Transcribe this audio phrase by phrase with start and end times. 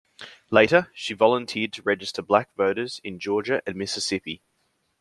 [0.49, 4.41] Later, she volunteered to register black voters in Georgia and Mississippi.